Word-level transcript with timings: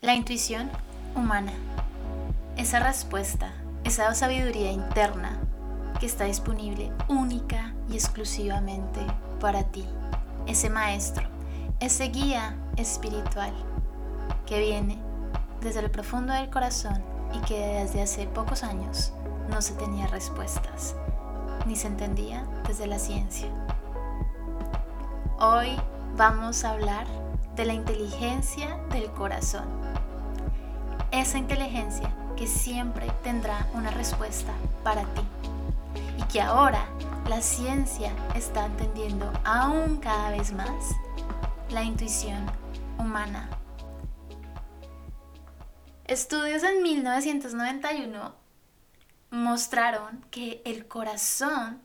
La 0.00 0.14
intuición 0.14 0.70
humana. 1.16 1.52
Esa 2.56 2.78
respuesta, 2.78 3.52
esa 3.82 4.14
sabiduría 4.14 4.70
interna 4.70 5.40
que 5.98 6.06
está 6.06 6.22
disponible 6.22 6.92
única 7.08 7.74
y 7.90 7.94
exclusivamente 7.94 9.00
para 9.40 9.64
ti. 9.64 9.84
Ese 10.46 10.70
maestro, 10.70 11.26
ese 11.80 12.04
guía 12.10 12.54
espiritual 12.76 13.52
que 14.46 14.60
viene 14.60 14.98
desde 15.62 15.80
el 15.80 15.90
profundo 15.90 16.32
del 16.32 16.48
corazón 16.48 17.02
y 17.34 17.40
que 17.40 17.58
desde 17.58 18.00
hace 18.00 18.28
pocos 18.28 18.62
años 18.62 19.12
no 19.50 19.60
se 19.60 19.74
tenía 19.74 20.06
respuestas, 20.06 20.94
ni 21.66 21.74
se 21.74 21.88
entendía 21.88 22.46
desde 22.68 22.86
la 22.86 23.00
ciencia. 23.00 23.48
Hoy 25.40 25.70
vamos 26.16 26.62
a 26.62 26.70
hablar 26.70 27.27
de 27.58 27.66
la 27.66 27.74
inteligencia 27.74 28.76
del 28.92 29.10
corazón. 29.10 29.66
Esa 31.10 31.38
inteligencia 31.38 32.14
que 32.36 32.46
siempre 32.46 33.10
tendrá 33.24 33.66
una 33.74 33.90
respuesta 33.90 34.52
para 34.84 35.02
ti 35.02 35.22
y 36.16 36.22
que 36.28 36.40
ahora 36.40 36.88
la 37.28 37.42
ciencia 37.42 38.12
está 38.36 38.66
entendiendo 38.66 39.28
aún 39.44 39.96
cada 39.96 40.30
vez 40.30 40.52
más 40.52 40.94
la 41.70 41.82
intuición 41.82 42.46
humana. 42.96 43.50
Estudios 46.04 46.62
en 46.62 46.80
1991 46.80 48.36
mostraron 49.32 50.24
que 50.30 50.62
el 50.64 50.86
corazón 50.86 51.82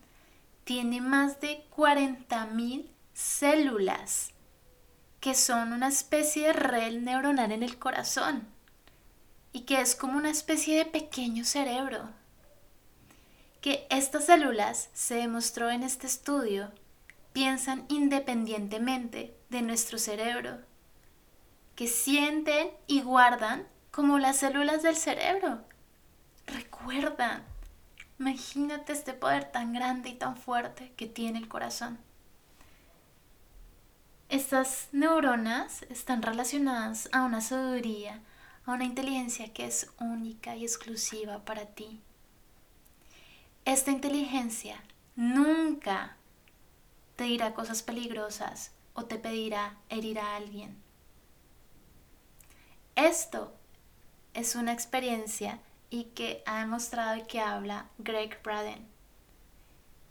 tiene 0.65 1.01
más 1.01 1.41
de 1.41 1.65
40.000 1.75 2.85
células 3.13 4.33
que 5.23 5.35
son 5.35 5.71
una 5.71 5.87
especie 5.87 6.47
de 6.47 6.51
red 6.51 6.99
neuronal 6.99 7.53
en 7.53 7.63
el 7.63 7.79
corazón 7.79 8.45
y 9.53 9.61
que 9.61 9.79
es 9.79 9.95
como 9.95 10.17
una 10.17 10.29
especie 10.29 10.77
de 10.77 10.85
pequeño 10.85 11.45
cerebro. 11.45 12.09
Que 13.61 13.87
estas 13.89 14.25
células, 14.25 14.89
se 14.91 15.15
demostró 15.15 15.69
en 15.69 15.83
este 15.83 16.07
estudio, 16.07 16.73
piensan 17.31 17.85
independientemente 17.87 19.33
de 19.49 19.61
nuestro 19.61 19.97
cerebro, 19.97 20.57
que 21.77 21.87
sienten 21.87 22.71
y 22.87 23.01
guardan 23.01 23.65
como 23.91 24.19
las 24.19 24.39
células 24.39 24.83
del 24.83 24.97
cerebro. 24.97 25.61
Recuerdan, 26.47 27.45
imagínate 28.19 28.91
este 28.91 29.13
poder 29.13 29.45
tan 29.45 29.71
grande 29.71 30.09
y 30.09 30.15
tan 30.15 30.35
fuerte 30.35 30.91
que 30.97 31.07
tiene 31.07 31.39
el 31.39 31.47
corazón. 31.47 31.97
Estas 34.29 34.89
neuronas 34.91 35.83
están 35.83 36.21
relacionadas 36.21 37.09
a 37.11 37.23
una 37.23 37.41
sabiduría, 37.41 38.21
a 38.65 38.71
una 38.71 38.85
inteligencia 38.85 39.53
que 39.53 39.65
es 39.65 39.91
única 39.99 40.55
y 40.55 40.63
exclusiva 40.63 41.45
para 41.45 41.65
ti. 41.65 42.01
Esta 43.65 43.91
inteligencia 43.91 44.83
nunca 45.15 46.17
te 47.15 47.25
dirá 47.25 47.53
cosas 47.53 47.83
peligrosas 47.83 48.71
o 48.93 49.05
te 49.05 49.17
pedirá 49.17 49.77
herir 49.89 50.19
a 50.19 50.35
alguien. 50.35 50.75
Esto 52.95 53.53
es 54.33 54.55
una 54.55 54.73
experiencia 54.73 55.59
y 55.89 56.05
que 56.05 56.43
ha 56.45 56.59
demostrado 56.59 57.17
y 57.17 57.23
que 57.23 57.39
habla 57.39 57.87
Greg 57.99 58.41
Braden, 58.43 58.87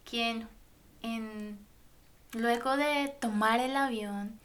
quien 0.04 0.48
en 1.02 1.58
Luego 2.32 2.78
de 2.78 3.14
tomar 3.20 3.60
el 3.60 3.76
avión, 3.76 4.40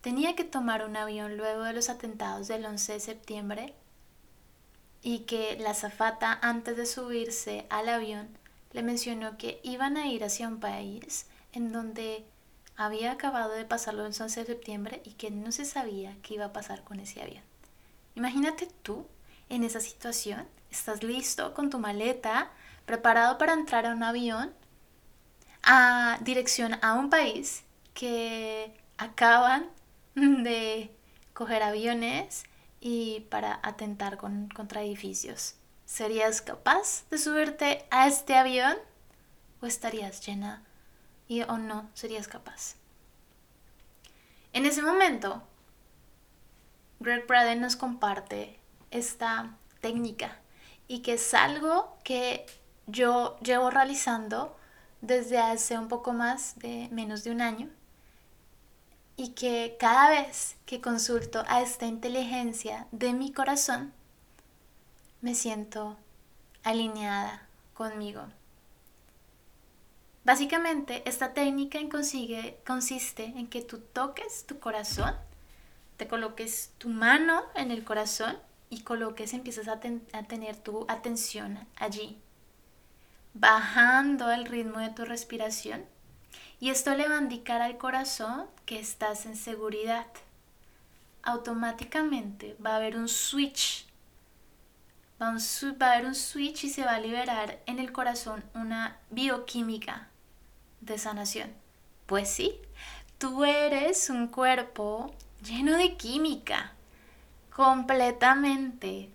tenía 0.00 0.36
que 0.36 0.44
tomar 0.44 0.84
un 0.84 0.96
avión 0.96 1.36
luego 1.36 1.64
de 1.64 1.72
los 1.72 1.88
atentados 1.88 2.46
del 2.46 2.64
11 2.64 2.92
de 2.92 3.00
septiembre 3.00 3.74
y 5.02 5.20
que 5.20 5.56
la 5.58 5.74
zafata 5.74 6.38
antes 6.40 6.76
de 6.76 6.86
subirse 6.86 7.66
al 7.68 7.88
avión 7.88 8.28
le 8.72 8.84
mencionó 8.84 9.38
que 9.38 9.60
iban 9.64 9.96
a 9.96 10.06
ir 10.06 10.22
hacia 10.22 10.46
un 10.46 10.60
país 10.60 11.26
en 11.52 11.72
donde 11.72 12.24
había 12.76 13.10
acabado 13.10 13.52
de 13.54 13.64
pasar 13.64 13.94
el 13.94 14.00
11 14.00 14.24
de 14.24 14.46
septiembre 14.46 15.02
y 15.04 15.14
que 15.14 15.32
no 15.32 15.50
se 15.50 15.64
sabía 15.64 16.16
qué 16.22 16.34
iba 16.34 16.46
a 16.46 16.52
pasar 16.52 16.84
con 16.84 17.00
ese 17.00 17.22
avión. 17.22 17.42
Imagínate 18.14 18.68
tú 18.82 19.06
en 19.48 19.64
esa 19.64 19.80
situación, 19.80 20.46
estás 20.70 21.02
listo 21.02 21.54
con 21.54 21.70
tu 21.70 21.80
maleta, 21.80 22.52
preparado 22.86 23.36
para 23.36 23.52
entrar 23.52 23.84
a 23.84 23.94
un 23.94 24.04
avión 24.04 24.54
a 25.62 26.18
dirección 26.22 26.78
a 26.82 26.94
un 26.94 27.10
país 27.10 27.64
que 27.94 28.74
acaban 28.98 29.68
de 30.14 30.90
coger 31.32 31.62
aviones 31.62 32.44
y 32.80 33.20
para 33.30 33.60
atentar 33.62 34.16
contra 34.18 34.82
edificios. 34.82 35.54
¿Serías 35.84 36.42
capaz 36.42 37.04
de 37.10 37.18
subirte 37.18 37.84
a 37.90 38.06
este 38.06 38.36
avión? 38.36 38.76
¿O 39.60 39.66
estarías 39.66 40.26
llena 40.26 40.62
y 41.28 41.42
o 41.42 41.58
no 41.58 41.88
serías 41.94 42.28
capaz? 42.28 42.76
En 44.52 44.66
ese 44.66 44.82
momento, 44.82 45.42
Greg 47.00 47.26
Braden 47.26 47.60
nos 47.60 47.76
comparte 47.76 48.58
esta 48.90 49.56
técnica 49.80 50.38
y 50.88 51.00
que 51.00 51.14
es 51.14 51.34
algo 51.34 51.96
que 52.04 52.46
yo 52.86 53.38
llevo 53.40 53.70
realizando 53.70 54.56
desde 55.02 55.38
hace 55.38 55.76
un 55.76 55.88
poco 55.88 56.14
más 56.14 56.58
de 56.60 56.88
menos 56.90 57.24
de 57.24 57.32
un 57.32 57.42
año 57.42 57.68
y 59.16 59.30
que 59.30 59.76
cada 59.78 60.08
vez 60.08 60.56
que 60.64 60.80
consulto 60.80 61.44
a 61.48 61.60
esta 61.60 61.86
inteligencia 61.86 62.86
de 62.92 63.12
mi 63.12 63.32
corazón, 63.32 63.92
me 65.20 65.34
siento 65.34 65.98
alineada 66.62 67.46
conmigo. 67.74 68.22
Básicamente, 70.24 71.06
esta 71.08 71.34
técnica 71.34 71.78
consiste 72.64 73.24
en 73.24 73.48
que 73.48 73.62
tú 73.62 73.80
toques 73.80 74.46
tu 74.46 74.60
corazón, 74.60 75.14
te 75.96 76.06
coloques 76.06 76.72
tu 76.78 76.88
mano 76.88 77.42
en 77.56 77.72
el 77.72 77.84
corazón 77.84 78.38
y 78.70 78.82
coloques, 78.82 79.34
empiezas 79.34 79.66
a, 79.66 79.80
a 80.12 80.22
tener 80.22 80.56
tu 80.56 80.86
atención 80.88 81.58
allí 81.76 82.22
bajando 83.34 84.30
el 84.30 84.46
ritmo 84.46 84.78
de 84.78 84.90
tu 84.90 85.04
respiración 85.04 85.84
y 86.62 86.70
esto 86.70 86.94
le 86.94 87.08
va 87.08 87.18
a 87.18 87.20
indicar 87.20 87.60
al 87.60 87.76
corazón 87.76 88.46
que 88.66 88.78
estás 88.78 89.26
en 89.26 89.34
seguridad. 89.34 90.06
Automáticamente 91.24 92.56
va 92.64 92.74
a 92.74 92.76
haber 92.76 92.96
un 92.96 93.08
switch. 93.08 93.84
Va 95.20 95.26
a 95.26 95.92
haber 95.92 96.06
un 96.06 96.14
switch 96.14 96.62
y 96.62 96.70
se 96.70 96.84
va 96.84 96.94
a 96.94 97.00
liberar 97.00 97.58
en 97.66 97.80
el 97.80 97.90
corazón 97.90 98.44
una 98.54 98.96
bioquímica 99.10 100.06
de 100.80 100.98
sanación. 100.98 101.52
Pues 102.06 102.28
sí, 102.28 102.54
tú 103.18 103.44
eres 103.44 104.08
un 104.08 104.28
cuerpo 104.28 105.12
lleno 105.42 105.76
de 105.76 105.96
química, 105.96 106.74
completamente. 107.50 109.10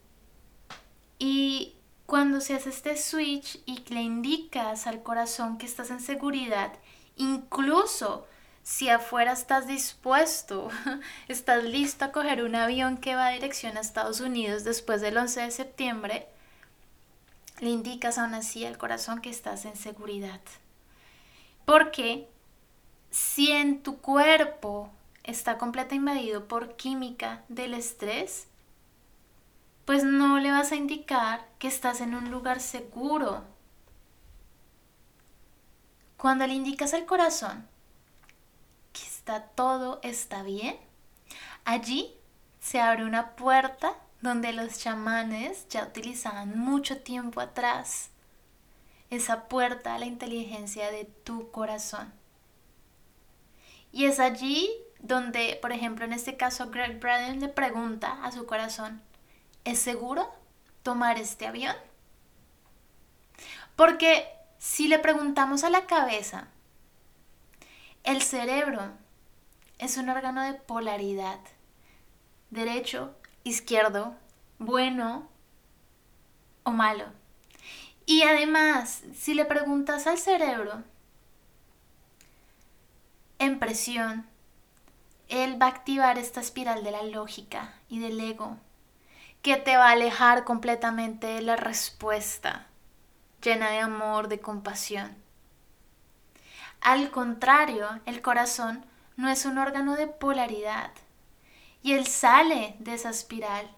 Y 1.18 1.77
cuando 2.08 2.40
se 2.40 2.56
hace 2.56 2.70
este 2.70 2.96
switch 2.96 3.60
y 3.66 3.84
le 3.94 4.02
indicas 4.02 4.88
al 4.88 5.04
corazón 5.04 5.58
que 5.58 5.66
estás 5.66 5.92
en 5.92 6.00
seguridad, 6.00 6.72
incluso 7.18 8.26
si 8.64 8.90
afuera 8.90 9.34
estás 9.34 9.68
dispuesto, 9.68 10.70
estás 11.28 11.66
listo 11.66 12.06
a 12.06 12.14
coger 12.14 12.44
un 12.44 12.56
avión 12.56 12.98
que 12.98 13.16
va 13.16 13.28
a 13.28 13.32
dirección 13.32 13.76
a 13.76 13.82
Estados 13.82 14.22
Unidos 14.22 14.64
después 14.64 15.02
del 15.02 15.18
11 15.18 15.42
de 15.42 15.52
septiembre, 15.52 16.28
le 17.60 17.72
indicas 17.72 18.18
aún 18.18 18.34
así 18.36 18.66
al 18.66 18.78
corazón 18.78 19.20
que 19.20 19.30
estás 19.30 19.66
en 19.66 19.76
seguridad. 19.76 20.42
Porque 21.66 22.30
si 23.12 23.52
en 23.52 23.84
tu 23.84 23.98
cuerpo 23.98 24.90
está 25.26 25.58
completamente 25.58 25.96
invadido 25.96 26.48
por 26.48 26.78
química 26.78 27.44
del 27.50 27.74
estrés, 27.74 28.48
pues 29.88 30.04
no 30.04 30.38
le 30.38 30.52
vas 30.52 30.74
a 30.74 30.76
indicar 30.76 31.48
que 31.60 31.70
estás 31.70 32.02
en 32.02 32.14
un 32.14 32.30
lugar 32.30 32.60
seguro. 32.60 33.46
Cuando 36.18 36.46
le 36.46 36.56
indicas 36.56 36.94
al 36.94 37.06
corazón 37.06 37.66
que 38.92 39.00
está 39.00 39.44
todo 39.44 40.02
está 40.04 40.44
bien, 40.44 40.76
allí 41.64 42.14
se 42.60 42.82
abre 42.82 43.06
una 43.06 43.38
puerta 43.38 43.96
donde 44.20 44.52
los 44.52 44.78
chamanes 44.78 45.70
ya 45.70 45.86
utilizaban 45.86 46.60
mucho 46.60 46.98
tiempo 46.98 47.40
atrás. 47.40 48.10
Esa 49.10 49.48
puerta 49.48 49.96
a 49.96 50.00
la 50.00 50.06
inteligencia 50.06 50.92
de 50.92 51.06
tu 51.06 51.50
corazón. 51.50 52.12
Y 53.94 54.04
es 54.04 54.20
allí 54.20 54.70
donde, 55.00 55.58
por 55.62 55.72
ejemplo, 55.72 56.04
en 56.04 56.12
este 56.12 56.36
caso, 56.36 56.72
Greg 56.72 57.00
Braden 57.00 57.40
le 57.40 57.48
pregunta 57.48 58.22
a 58.26 58.34
su 58.34 58.46
corazón, 58.46 59.07
¿es 59.68 59.80
seguro 59.80 60.34
tomar 60.82 61.20
este 61.20 61.46
avión? 61.46 61.76
Porque 63.76 64.26
si 64.58 64.88
le 64.88 64.98
preguntamos 64.98 65.66
a 65.66 65.70
la 65.70 65.86
cabeza, 65.86 66.48
el 68.06 68.22
cerebro 68.22 68.94
es 69.78 69.98
un 69.98 70.08
órgano 70.08 70.42
de 70.42 70.54
polaridad, 70.54 71.40
derecho, 72.50 73.14
izquierdo, 73.44 74.16
bueno 74.58 75.28
o 76.64 76.72
malo. 76.72 77.06
Y 78.06 78.24
además, 78.24 79.04
si 79.14 79.34
le 79.34 79.44
preguntas 79.44 80.08
al 80.08 80.18
cerebro 80.18 80.82
en 83.38 83.60
presión, 83.60 84.26
él 85.28 85.62
va 85.62 85.66
a 85.66 85.72
activar 85.72 86.18
esta 86.18 86.40
espiral 86.40 86.86
de 86.86 86.92
la 86.92 87.04
lógica 87.04 87.74
y 87.90 88.00
del 88.00 88.18
ego, 88.22 88.58
que 89.48 89.56
te 89.56 89.78
va 89.78 89.88
a 89.88 89.92
alejar 89.92 90.44
completamente 90.44 91.26
de 91.26 91.42
la 91.42 91.56
respuesta 91.56 92.68
llena 93.42 93.70
de 93.70 93.80
amor, 93.80 94.28
de 94.28 94.42
compasión. 94.42 95.16
Al 96.82 97.12
contrario, 97.12 97.88
el 98.06 98.22
corazón 98.22 98.86
no 99.16 99.30
es 99.30 99.46
un 99.46 99.58
órgano 99.58 99.96
de 99.96 100.08
polaridad 100.08 100.92
y 101.82 101.94
él 101.94 102.08
sale 102.08 102.76
de 102.80 102.96
esa 102.96 103.10
espiral 103.10 103.74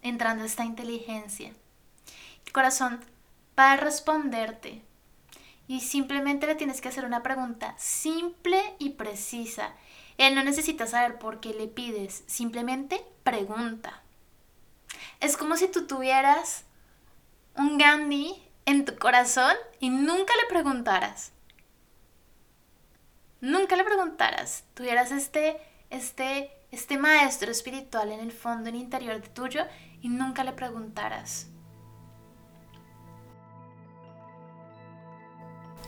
entrando 0.00 0.44
esta 0.44 0.64
inteligencia. 0.64 1.52
El 2.46 2.52
corazón 2.52 3.04
va 3.58 3.72
a 3.72 3.76
responderte 3.76 4.80
y 5.66 5.80
simplemente 5.80 6.46
le 6.46 6.54
tienes 6.54 6.80
que 6.80 6.88
hacer 6.88 7.04
una 7.04 7.22
pregunta 7.22 7.74
simple 7.76 8.62
y 8.78 8.90
precisa. 8.90 9.74
Él 10.16 10.34
no 10.34 10.42
necesita 10.42 10.86
saber 10.86 11.18
por 11.18 11.38
qué 11.38 11.52
le 11.52 11.66
pides, 11.66 12.24
simplemente 12.26 13.04
pregunta. 13.24 14.04
Es 15.20 15.36
como 15.36 15.56
si 15.56 15.68
tú 15.68 15.86
tuvieras 15.86 16.64
un 17.56 17.76
Gandhi 17.76 18.40
en 18.66 18.84
tu 18.84 18.96
corazón 18.96 19.54
y 19.80 19.90
nunca 19.90 20.32
le 20.42 20.48
preguntaras. 20.48 21.32
Nunca 23.40 23.76
le 23.76 23.84
preguntaras. 23.84 24.64
Tuvieras 24.74 25.10
este, 25.10 25.60
este, 25.90 26.52
este 26.70 26.98
maestro 26.98 27.50
espiritual 27.50 28.12
en 28.12 28.20
el 28.20 28.32
fondo, 28.32 28.68
en 28.68 28.76
el 28.76 28.82
interior 28.82 29.20
de 29.20 29.28
tuyo 29.28 29.64
y 30.02 30.08
nunca 30.08 30.44
le 30.44 30.52
preguntaras. 30.52 31.48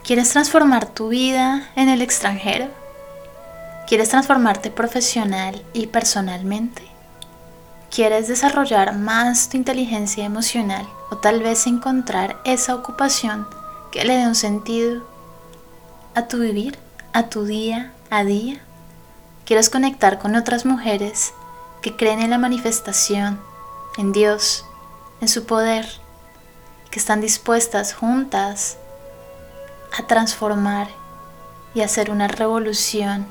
¿Quieres 0.04 0.30
transformar 0.30 0.92
tu 0.92 1.08
vida 1.08 1.70
en 1.76 1.88
el 1.88 2.02
extranjero? 2.02 2.68
¿Quieres 3.86 4.08
transformarte 4.08 4.70
profesional 4.70 5.64
y 5.72 5.86
personalmente? 5.86 6.89
¿Quieres 7.90 8.28
desarrollar 8.28 8.94
más 8.96 9.48
tu 9.48 9.56
inteligencia 9.56 10.24
emocional 10.24 10.88
o 11.10 11.16
tal 11.16 11.42
vez 11.42 11.66
encontrar 11.66 12.40
esa 12.44 12.76
ocupación 12.76 13.48
que 13.90 14.04
le 14.04 14.16
dé 14.16 14.28
un 14.28 14.36
sentido 14.36 15.04
a 16.14 16.28
tu 16.28 16.38
vivir, 16.38 16.78
a 17.12 17.24
tu 17.24 17.44
día 17.44 17.92
a 18.08 18.22
día? 18.22 18.60
¿Quieres 19.44 19.70
conectar 19.70 20.20
con 20.20 20.36
otras 20.36 20.64
mujeres 20.64 21.32
que 21.82 21.96
creen 21.96 22.20
en 22.20 22.30
la 22.30 22.38
manifestación 22.38 23.40
en 23.98 24.12
Dios, 24.12 24.64
en 25.20 25.26
su 25.26 25.44
poder, 25.44 25.84
que 26.92 27.00
están 27.00 27.20
dispuestas 27.20 27.92
juntas 27.92 28.78
a 29.98 30.06
transformar 30.06 30.86
y 31.74 31.80
hacer 31.80 32.12
una 32.12 32.28
revolución 32.28 33.26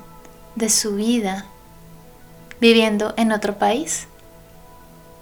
de 0.56 0.70
su 0.70 0.96
vida 0.96 1.46
viviendo 2.60 3.14
en 3.16 3.32
otro 3.32 3.58
país. 3.58 4.09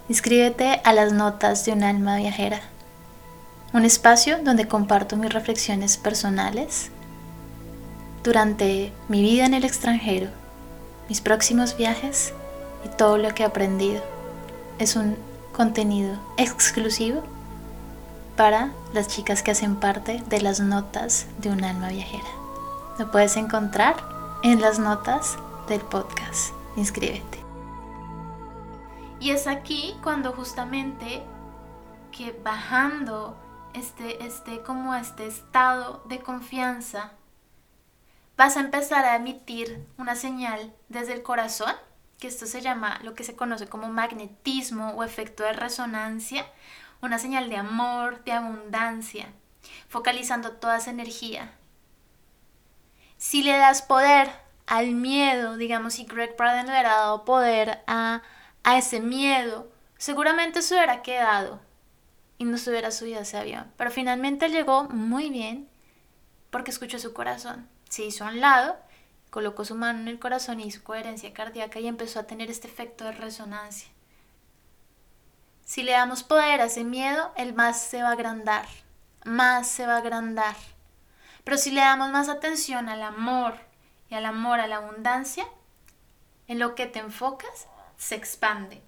Inscríbete 0.10 0.80
a 0.86 0.94
las 0.94 1.12
notas 1.12 1.66
de 1.66 1.74
un 1.74 1.84
alma 1.84 2.16
viajera, 2.16 2.62
un 3.74 3.84
espacio 3.84 4.38
donde 4.42 4.68
comparto 4.68 5.18
mis 5.18 5.34
reflexiones 5.34 5.98
personales 5.98 6.92
durante 8.24 8.94
mi 9.10 9.22
vida 9.22 9.46
en 9.46 9.54
el 9.54 9.66
extranjero, 9.66 10.30
mis 11.10 11.20
próximos 11.20 11.76
viajes 11.76 12.34
y 12.86 12.90
todo 12.96 13.18
lo 13.18 13.34
que 13.34 13.44
he 13.44 13.46
aprendido. 13.46 14.02
Es 14.80 14.96
un 14.96 15.18
contenido 15.52 16.18
exclusivo 16.38 17.22
para 18.38 18.72
las 18.94 19.10
chicas 19.10 19.44
que 19.44 19.52
hacen 19.52 19.76
parte 19.76 20.24
de 20.30 20.42
las 20.42 20.62
notas 20.62 21.26
de 21.40 21.50
un 21.50 21.66
alma 21.66 21.90
viajera. 21.90 22.30
Lo 22.98 23.12
puedes 23.12 23.36
encontrar 23.36 23.96
en 24.44 24.62
las 24.62 24.80
notas 24.80 25.38
del 25.68 25.82
podcast. 25.82 26.54
Inscríbete. 26.78 27.47
Y 29.20 29.32
es 29.32 29.48
aquí 29.48 29.96
cuando 30.04 30.32
justamente 30.34 31.24
que 32.12 32.32
bajando 32.44 33.38
este, 33.74 34.24
este, 34.26 34.62
como 34.62 34.96
este 34.96 35.28
estado 35.28 36.04
de 36.06 36.20
confianza, 36.20 37.14
vas 38.36 38.58
a 38.58 38.62
empezar 38.62 39.06
a 39.06 39.16
emitir 39.16 39.86
una 39.98 40.16
señal 40.16 40.74
desde 40.90 41.14
el 41.14 41.24
corazón 41.24 41.74
que 42.20 42.28
esto 42.28 42.46
se 42.46 42.62
llama 42.62 43.00
lo 43.04 43.14
que 43.14 43.24
se 43.24 43.36
conoce 43.36 43.68
como 43.68 43.90
magnetismo 43.90 44.90
o 44.92 45.04
efecto 45.04 45.44
de 45.44 45.54
resonancia, 45.54 46.46
una 47.02 47.20
señal 47.20 47.50
de 47.50 47.58
amor, 47.58 48.24
de 48.24 48.32
abundancia, 48.32 49.28
focalizando 49.88 50.54
toda 50.54 50.78
esa 50.78 50.90
energía. 50.90 51.52
Si 53.18 53.44
le 53.44 53.58
das 53.58 53.82
poder 53.82 54.32
al 54.66 54.92
miedo, 54.92 55.58
digamos, 55.58 55.94
si 55.94 56.06
Greg 56.06 56.36
Braden 56.38 56.66
le 56.66 56.72
hubiera 56.72 56.90
dado 56.90 57.24
poder 57.24 57.84
a, 57.88 58.22
a 58.68 58.78
ese 58.78 59.00
miedo, 59.00 59.72
seguramente 59.98 60.62
se 60.62 60.74
hubiera 60.76 61.02
quedado 61.02 61.62
y 62.38 62.44
no 62.44 62.58
se 62.58 62.70
hubiera 62.70 62.92
subido 62.92 63.20
a 63.20 63.22
ese 63.22 63.38
avión. 63.38 63.72
Pero 63.78 63.92
finalmente 63.92 64.50
llegó 64.50 64.90
muy 64.90 65.30
bien 65.30 65.70
porque 66.50 66.72
escuchó 66.72 67.00
su 67.00 67.14
corazón. 67.14 67.70
Se 67.88 68.04
hizo 68.04 68.26
a 68.26 68.28
un 68.28 68.42
lado 68.42 68.76
colocó 69.30 69.64
su 69.64 69.76
mano 69.76 70.00
en 70.00 70.10
el 70.10 70.20
corazón 70.20 70.60
y 70.60 70.66
hizo 70.66 70.84
coherencia 70.84 71.34
cardíaca 71.34 71.80
y 71.80 71.88
empezó 71.88 72.20
a 72.20 72.28
tener 72.28 72.52
este 72.52 72.68
efecto 72.68 73.06
de 73.06 73.14
resonancia. 73.14 73.88
Si 75.64 75.84
le 75.84 75.94
damos 75.94 76.24
poder 76.24 76.60
a 76.60 76.66
ese 76.66 76.84
miedo, 76.84 77.32
el 77.38 77.54
más 77.54 77.82
se 77.82 78.02
va 78.02 78.10
a 78.10 78.14
agrandar, 78.14 78.66
más 79.24 79.70
se 79.70 79.88
va 79.88 79.94
a 79.94 80.00
agrandar. 80.00 80.58
Pero 81.46 81.58
si 81.58 81.72
le 81.72 81.80
damos 81.80 82.10
más 82.10 82.28
atención 82.28 82.90
al 82.90 83.02
amor 83.02 83.56
y 84.10 84.16
al 84.16 84.26
amor 84.26 84.60
a 84.60 84.68
la 84.68 84.78
abundancia, 84.78 85.46
en 86.48 86.60
lo 86.60 86.76
que 86.76 86.86
te 86.86 87.00
enfocas, 87.00 87.68
se 87.98 88.16
expande. 88.16 88.82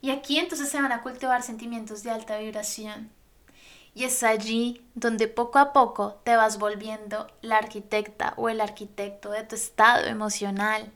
Y 0.00 0.10
aquí 0.10 0.38
entonces 0.38 0.68
se 0.68 0.80
van 0.80 0.92
a 0.92 1.02
cultivar 1.02 1.42
sentimientos 1.42 2.02
de 2.02 2.10
alta 2.10 2.38
vibración 2.38 3.10
y 3.94 4.04
es 4.04 4.22
allí 4.22 4.82
donde 4.94 5.28
poco 5.28 5.58
a 5.58 5.72
poco 5.72 6.20
te 6.24 6.34
vas 6.36 6.58
volviendo 6.58 7.26
la 7.42 7.58
arquitecta 7.58 8.34
o 8.36 8.48
el 8.48 8.60
arquitecto 8.60 9.30
de 9.30 9.44
tu 9.44 9.54
estado 9.54 10.06
emocional. 10.06 10.90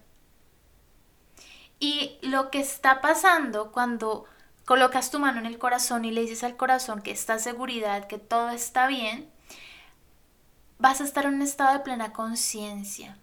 Y 1.78 2.18
lo 2.22 2.50
que 2.50 2.60
está 2.60 3.02
pasando 3.02 3.70
cuando 3.70 4.24
colocas 4.64 5.10
tu 5.10 5.18
mano 5.18 5.38
en 5.38 5.46
el 5.46 5.58
corazón 5.58 6.06
y 6.06 6.10
le 6.10 6.22
dices 6.22 6.42
al 6.42 6.56
corazón 6.56 7.02
que 7.02 7.10
está 7.10 7.38
seguridad, 7.38 8.06
que 8.06 8.18
todo 8.18 8.48
está 8.48 8.86
bien, 8.86 9.30
vas 10.78 11.02
a 11.02 11.04
estar 11.04 11.26
en 11.26 11.34
un 11.34 11.42
estado 11.42 11.74
de 11.74 11.84
plena 11.84 12.14
conciencia. 12.14 13.18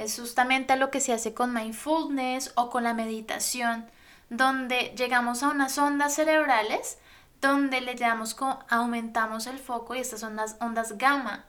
Es 0.00 0.18
justamente 0.18 0.76
lo 0.76 0.90
que 0.90 0.98
se 0.98 1.12
hace 1.12 1.34
con 1.34 1.52
mindfulness 1.52 2.52
o 2.54 2.70
con 2.70 2.84
la 2.84 2.94
meditación, 2.94 3.86
donde 4.30 4.94
llegamos 4.96 5.42
a 5.42 5.48
unas 5.48 5.76
ondas 5.76 6.14
cerebrales 6.14 6.96
donde 7.42 7.82
le 7.82 7.96
damos, 7.96 8.34
aumentamos 8.70 9.46
el 9.46 9.58
foco 9.58 9.94
y 9.94 9.98
estas 9.98 10.20
son 10.20 10.36
las 10.36 10.56
ondas 10.58 10.96
gamma. 10.96 11.44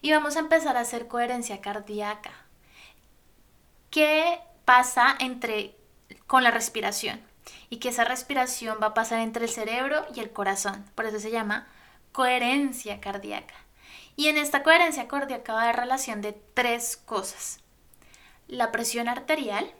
Y 0.00 0.10
vamos 0.10 0.36
a 0.36 0.38
empezar 0.38 0.78
a 0.78 0.80
hacer 0.80 1.06
coherencia 1.06 1.60
cardíaca. 1.60 2.30
¿Qué 3.90 4.40
pasa 4.64 5.14
entre, 5.18 5.76
con 6.26 6.44
la 6.44 6.50
respiración? 6.50 7.20
Y 7.68 7.76
que 7.76 7.90
esa 7.90 8.04
respiración 8.04 8.78
va 8.82 8.86
a 8.86 8.94
pasar 8.94 9.18
entre 9.18 9.44
el 9.44 9.50
cerebro 9.50 10.06
y 10.14 10.20
el 10.20 10.32
corazón. 10.32 10.82
Por 10.94 11.04
eso 11.04 11.20
se 11.20 11.30
llama 11.30 11.68
coherencia 12.12 13.02
cardíaca. 13.02 13.54
Y 14.16 14.28
en 14.28 14.38
esta 14.38 14.62
coherencia 14.62 15.08
cardíaca 15.08 15.52
va 15.52 15.60
a 15.60 15.64
haber 15.64 15.76
relación 15.76 16.22
de 16.22 16.32
tres 16.54 16.96
cosas. 16.96 17.61
La 18.52 18.70
presión 18.70 19.08
arterial, 19.08 19.72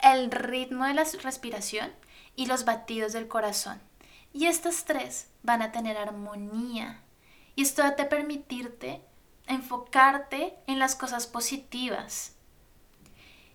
el 0.00 0.30
ritmo 0.30 0.86
de 0.86 0.94
la 0.94 1.04
respiración 1.04 1.92
y 2.34 2.46
los 2.46 2.64
batidos 2.64 3.12
del 3.12 3.28
corazón. 3.28 3.82
Y 4.32 4.46
estas 4.46 4.86
tres 4.86 5.28
van 5.42 5.60
a 5.60 5.70
tener 5.70 5.98
armonía. 5.98 7.02
Y 7.56 7.64
esto 7.64 7.82
va 7.82 7.88
a 7.88 8.08
permitirte 8.08 9.02
enfocarte 9.46 10.56
en 10.66 10.78
las 10.78 10.96
cosas 10.96 11.26
positivas. 11.26 12.32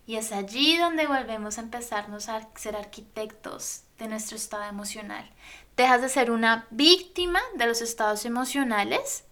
Y 0.05 0.17
es 0.17 0.31
allí 0.31 0.77
donde 0.77 1.07
volvemos 1.07 1.57
a 1.57 1.61
empezarnos 1.61 2.29
a 2.29 2.47
ser 2.53 2.75
arquitectos 2.75 3.85
de 3.97 4.07
nuestro 4.07 4.37
estado 4.37 4.65
emocional. 4.65 5.27
Dejas 5.75 6.03
de 6.03 6.09
ser 6.09 6.29
una 6.29 6.67
víctima 6.69 7.39
de 7.55 7.65
los 7.65 7.81
estados 7.81 8.23
emocionales 8.25 9.23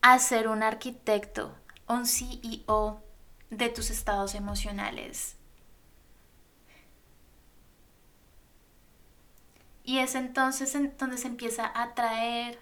a 0.00 0.18
ser 0.18 0.48
un 0.48 0.62
arquitecto, 0.62 1.54
un 1.86 2.06
CEO 2.06 3.02
de 3.50 3.68
tus 3.68 3.90
estados 3.90 4.34
emocionales. 4.34 5.36
Y 9.84 9.98
es 9.98 10.14
entonces 10.14 10.74
en 10.74 10.96
donde 10.96 11.18
se 11.18 11.26
empieza 11.26 11.66
a 11.66 11.82
atraer 11.82 12.60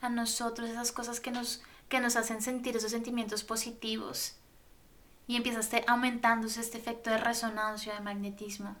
a 0.00 0.08
nosotros 0.08 0.70
esas 0.70 0.90
cosas 0.90 1.20
que 1.20 1.30
nos, 1.30 1.62
que 1.88 2.00
nos 2.00 2.16
hacen 2.16 2.40
sentir 2.40 2.76
esos 2.76 2.90
sentimientos 2.90 3.44
positivos. 3.44 4.36
y 5.28 5.36
empieza 5.36 5.60
aumentándose 5.86 6.60
este 6.60 6.78
efecto 6.78 7.08
de 7.08 7.16
resonancia 7.16 7.94
de 7.94 8.00
magnetismo. 8.00 8.74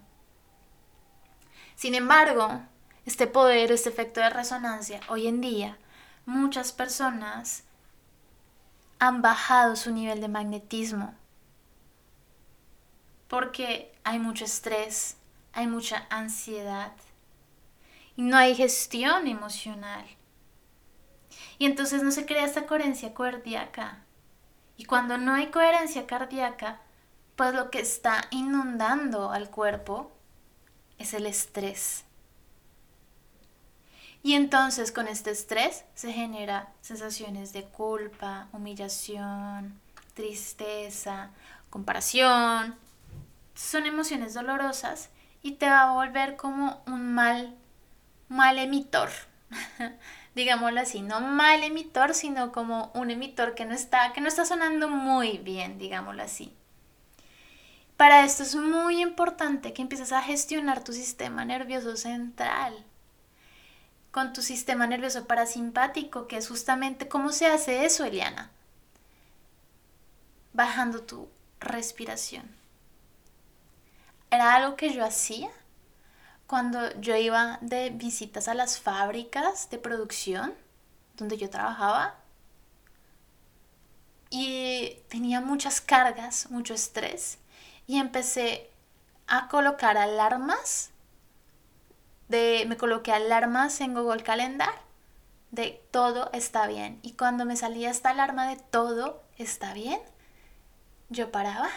Sin 1.76 1.94
embargo, 1.94 2.60
este 3.06 3.26
poder, 3.26 3.70
este 3.70 3.88
efecto 3.88 4.20
de 4.20 4.28
resonancia, 4.28 5.00
hoy 5.08 5.28
en 5.28 5.40
día 5.40 5.78
muchas 6.26 6.72
personas 6.72 7.62
han 8.98 9.22
bajado 9.22 9.76
su 9.76 9.92
nivel 9.92 10.20
de 10.20 10.28
magnetismo 10.28 11.14
porque 13.32 13.90
hay 14.04 14.18
mucho 14.18 14.44
estrés, 14.44 15.16
hay 15.54 15.66
mucha 15.66 16.06
ansiedad 16.10 16.92
y 18.14 18.20
no 18.20 18.36
hay 18.36 18.54
gestión 18.54 19.26
emocional. 19.26 20.04
Y 21.56 21.64
entonces 21.64 22.02
no 22.02 22.10
se 22.10 22.26
crea 22.26 22.44
esta 22.44 22.66
coherencia 22.66 23.14
cardíaca. 23.14 24.04
Y 24.76 24.84
cuando 24.84 25.16
no 25.16 25.32
hay 25.32 25.46
coherencia 25.46 26.06
cardíaca, 26.06 26.82
pues 27.34 27.54
lo 27.54 27.70
que 27.70 27.80
está 27.80 28.20
inundando 28.28 29.30
al 29.30 29.48
cuerpo 29.48 30.12
es 30.98 31.14
el 31.14 31.24
estrés. 31.24 32.04
Y 34.22 34.34
entonces 34.34 34.92
con 34.92 35.08
este 35.08 35.30
estrés 35.30 35.86
se 35.94 36.12
genera 36.12 36.70
sensaciones 36.82 37.54
de 37.54 37.64
culpa, 37.64 38.48
humillación, 38.52 39.80
tristeza, 40.12 41.30
comparación. 41.70 42.81
Son 43.54 43.86
emociones 43.86 44.34
dolorosas 44.34 45.10
y 45.42 45.52
te 45.52 45.66
va 45.68 45.82
a 45.82 45.92
volver 45.92 46.36
como 46.36 46.82
un 46.86 47.14
mal, 47.14 47.54
mal 48.28 48.58
emitor. 48.58 49.10
Digámoslo 50.34 50.80
así, 50.80 51.02
no 51.02 51.20
mal 51.20 51.62
emitor, 51.62 52.14
sino 52.14 52.52
como 52.52 52.90
un 52.94 53.10
emitor 53.10 53.54
que 53.54 53.64
no 53.64 53.74
está, 53.74 54.12
que 54.12 54.20
no 54.20 54.28
está 54.28 54.44
sonando 54.46 54.88
muy 54.88 55.38
bien, 55.38 55.78
digámoslo 55.78 56.22
así. 56.22 56.54
Para 57.98 58.24
esto 58.24 58.42
es 58.42 58.54
muy 58.54 59.02
importante 59.02 59.72
que 59.74 59.82
empieces 59.82 60.12
a 60.12 60.22
gestionar 60.22 60.82
tu 60.82 60.92
sistema 60.92 61.44
nervioso 61.44 61.96
central 61.96 62.84
con 64.12 64.34
tu 64.34 64.42
sistema 64.42 64.86
nervioso 64.86 65.26
parasimpático, 65.26 66.28
que 66.28 66.36
es 66.36 66.46
justamente 66.46 67.08
cómo 67.08 67.32
se 67.32 67.46
hace 67.46 67.86
eso, 67.86 68.04
Eliana. 68.04 68.50
Bajando 70.52 71.02
tu 71.02 71.28
respiración. 71.60 72.61
Era 74.32 74.56
algo 74.56 74.74
que 74.74 74.92
yo 74.92 75.04
hacía 75.04 75.50
cuando 76.48 76.92
yo 77.00 77.14
iba 77.14 77.58
de 77.60 77.90
visitas 77.90 78.48
a 78.48 78.54
las 78.54 78.80
fábricas 78.80 79.70
de 79.70 79.78
producción 79.78 80.54
donde 81.16 81.36
yo 81.36 81.48
trabajaba 81.48 82.16
y 84.30 84.96
tenía 85.08 85.40
muchas 85.40 85.80
cargas, 85.80 86.50
mucho 86.50 86.74
estrés 86.74 87.38
y 87.86 87.98
empecé 87.98 88.68
a 89.28 89.46
colocar 89.46 89.96
alarmas 89.96 90.92
me 92.66 92.76
coloqué 92.78 93.12
alarmas 93.12 93.80
en 93.82 93.92
Google 93.94 94.22
Calendar 94.22 94.72
de 95.50 95.82
todo 95.90 96.30
está 96.32 96.66
bien. 96.66 96.98
Y 97.02 97.12
cuando 97.12 97.44
me 97.44 97.56
salía 97.56 97.90
esta 97.90 98.10
alarma 98.10 98.48
de 98.48 98.56
todo 98.56 99.22
está 99.36 99.74
bien, 99.74 100.00
yo 101.10 101.30
paraba. 101.30 101.68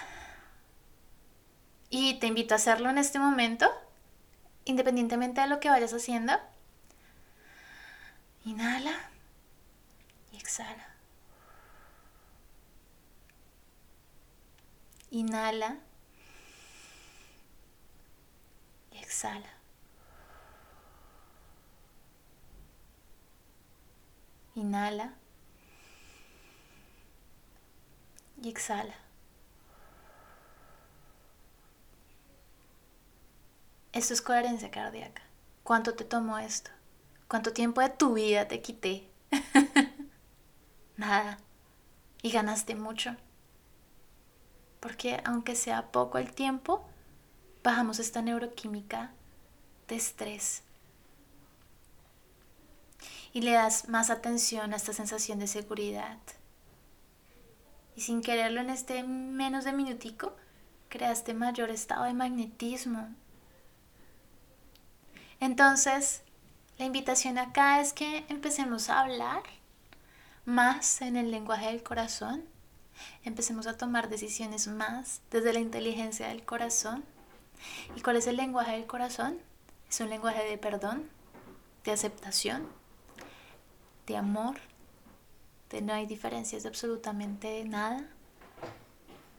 Y 1.89 2.19
te 2.19 2.27
invito 2.27 2.53
a 2.53 2.57
hacerlo 2.57 2.89
en 2.89 2.97
este 2.97 3.19
momento, 3.19 3.69
independientemente 4.65 5.41
de 5.41 5.47
lo 5.47 5.59
que 5.59 5.69
vayas 5.69 5.93
haciendo. 5.93 6.33
Inhala 8.45 8.93
y 10.31 10.37
exhala. 10.37 10.87
Inhala 15.09 15.77
y 18.91 18.97
exhala. 18.97 19.49
Inhala. 24.55 25.13
Y 28.41 28.49
exhala. 28.49 29.04
Esto 33.95 34.13
es 34.13 34.21
coherencia 34.21 34.69
cardíaca. 34.71 35.21
¿Cuánto 35.63 35.93
te 35.93 36.03
tomó 36.03 36.37
esto? 36.37 36.69
¿Cuánto 37.29 37.53
tiempo 37.53 37.79
de 37.79 37.89
tu 37.89 38.13
vida 38.13 38.45
te 38.45 38.61
quité? 38.61 39.09
Nada. 40.97 41.37
Y 42.21 42.29
ganaste 42.29 42.75
mucho. 42.75 43.15
Porque 44.81 45.21
aunque 45.23 45.55
sea 45.55 45.93
poco 45.93 46.17
el 46.17 46.33
tiempo, 46.33 46.85
bajamos 47.63 47.99
esta 47.99 48.21
neuroquímica 48.21 49.13
de 49.87 49.95
estrés 49.95 50.63
y 53.31 53.41
le 53.43 53.51
das 53.51 53.87
más 53.87 54.09
atención 54.09 54.73
a 54.73 54.75
esta 54.75 54.91
sensación 54.91 55.39
de 55.39 55.47
seguridad. 55.47 56.19
Y 57.95 58.01
sin 58.01 58.21
quererlo 58.21 58.59
en 58.59 58.69
este 58.69 59.03
menos 59.03 59.63
de 59.63 59.71
minutico, 59.71 60.35
creaste 60.89 61.33
mayor 61.33 61.69
estado 61.69 62.03
de 62.03 62.13
magnetismo. 62.13 63.07
Entonces, 65.39 66.21
la 66.77 66.85
invitación 66.85 67.37
acá 67.37 67.79
es 67.79 67.93
que 67.93 68.25
empecemos 68.29 68.89
a 68.89 69.01
hablar 69.01 69.43
más 70.45 71.01
en 71.01 71.15
el 71.15 71.31
lenguaje 71.31 71.67
del 71.67 71.83
corazón. 71.83 72.43
Empecemos 73.23 73.67
a 73.67 73.77
tomar 73.77 74.09
decisiones 74.09 74.67
más 74.67 75.21
desde 75.31 75.53
la 75.53 75.59
inteligencia 75.59 76.27
del 76.27 76.43
corazón. 76.43 77.03
¿Y 77.95 78.01
cuál 78.01 78.17
es 78.17 78.27
el 78.27 78.37
lenguaje 78.37 78.73
del 78.73 78.85
corazón? 78.85 79.39
Es 79.89 79.99
un 79.99 80.09
lenguaje 80.09 80.43
de 80.43 80.57
perdón, 80.57 81.09
de 81.83 81.91
aceptación, 81.91 82.67
de 84.07 84.17
amor, 84.17 84.57
de 85.69 85.81
no 85.81 85.93
hay 85.93 86.05
diferencias 86.05 86.63
de 86.63 86.69
absolutamente 86.69 87.63
nada, 87.65 88.05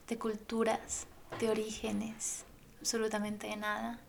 de 0.09 0.19
culturas, 0.19 1.07
de 1.41 1.50
orígenes, 1.50 2.45
absolutamente 2.81 3.49
de 3.49 3.57
nada. 3.57 4.00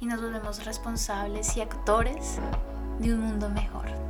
Y 0.00 0.06
nos 0.06 0.20
volvemos 0.20 0.64
responsables 0.64 1.56
y 1.56 1.60
actores 1.60 2.38
de 2.98 3.14
un 3.14 3.20
mundo 3.20 3.48
mejor. 3.48 4.03